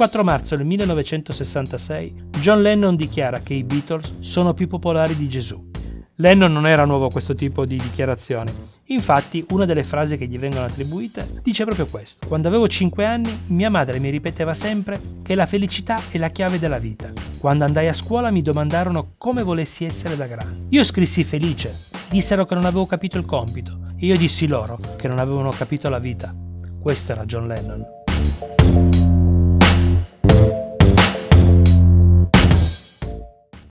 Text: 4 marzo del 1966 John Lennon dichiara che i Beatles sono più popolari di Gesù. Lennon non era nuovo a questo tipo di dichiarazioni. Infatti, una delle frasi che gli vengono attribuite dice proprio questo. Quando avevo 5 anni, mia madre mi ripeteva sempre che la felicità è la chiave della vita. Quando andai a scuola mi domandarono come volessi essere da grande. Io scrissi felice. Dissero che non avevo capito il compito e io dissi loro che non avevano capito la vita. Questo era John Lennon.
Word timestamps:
4 0.00 0.24
marzo 0.24 0.56
del 0.56 0.64
1966 0.64 2.28
John 2.40 2.62
Lennon 2.62 2.96
dichiara 2.96 3.40
che 3.40 3.52
i 3.52 3.64
Beatles 3.64 4.20
sono 4.20 4.54
più 4.54 4.66
popolari 4.66 5.14
di 5.14 5.28
Gesù. 5.28 5.62
Lennon 6.14 6.50
non 6.50 6.66
era 6.66 6.86
nuovo 6.86 7.04
a 7.04 7.10
questo 7.10 7.34
tipo 7.34 7.66
di 7.66 7.76
dichiarazioni. 7.76 8.50
Infatti, 8.86 9.44
una 9.50 9.66
delle 9.66 9.84
frasi 9.84 10.16
che 10.16 10.26
gli 10.26 10.38
vengono 10.38 10.64
attribuite 10.64 11.42
dice 11.42 11.64
proprio 11.64 11.84
questo. 11.84 12.26
Quando 12.26 12.48
avevo 12.48 12.66
5 12.66 13.04
anni, 13.04 13.42
mia 13.48 13.68
madre 13.68 13.98
mi 13.98 14.08
ripeteva 14.08 14.54
sempre 14.54 14.98
che 15.22 15.34
la 15.34 15.44
felicità 15.44 16.00
è 16.08 16.16
la 16.16 16.30
chiave 16.30 16.58
della 16.58 16.78
vita. 16.78 17.10
Quando 17.38 17.64
andai 17.64 17.88
a 17.88 17.92
scuola 17.92 18.30
mi 18.30 18.40
domandarono 18.40 19.16
come 19.18 19.42
volessi 19.42 19.84
essere 19.84 20.16
da 20.16 20.26
grande. 20.26 20.64
Io 20.70 20.82
scrissi 20.82 21.24
felice. 21.24 21.78
Dissero 22.08 22.46
che 22.46 22.54
non 22.54 22.64
avevo 22.64 22.86
capito 22.86 23.18
il 23.18 23.26
compito 23.26 23.92
e 23.98 24.06
io 24.06 24.16
dissi 24.16 24.46
loro 24.46 24.80
che 24.96 25.08
non 25.08 25.18
avevano 25.18 25.50
capito 25.50 25.90
la 25.90 25.98
vita. 25.98 26.34
Questo 26.80 27.12
era 27.12 27.26
John 27.26 27.48
Lennon. 27.48 28.59